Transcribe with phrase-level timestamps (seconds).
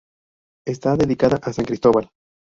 [0.65, 2.09] Está dedicada a San Cristóbal